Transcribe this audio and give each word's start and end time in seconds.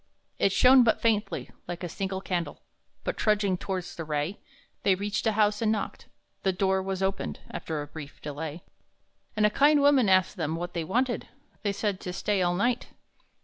It 0.39 0.51
shone 0.51 0.83
but 0.83 0.99
faintly, 0.99 1.51
like 1.67 1.83
a 1.83 1.87
single 1.87 2.21
candle, 2.21 2.59
But, 3.03 3.17
trudging 3.17 3.55
towards 3.55 3.95
the 3.95 4.03
ray, 4.03 4.39
They 4.81 4.95
reached 4.95 5.27
a 5.27 5.33
house 5.33 5.61
and 5.61 5.71
knocked; 5.71 6.07
the 6.41 6.51
door 6.51 6.81
was 6.81 7.03
opened 7.03 7.39
After 7.51 7.83
a 7.83 7.87
brief 7.87 8.19
delay, 8.19 8.63
And 9.37 9.45
a 9.45 9.51
kind 9.51 9.79
woman 9.79 10.09
asked 10.09 10.37
them 10.37 10.55
what 10.55 10.73
they 10.73 10.83
wanted. 10.83 11.27
They 11.61 11.71
said: 11.71 11.99
"To 11.99 12.13
stay 12.13 12.41
all 12.41 12.55
night." 12.55 12.87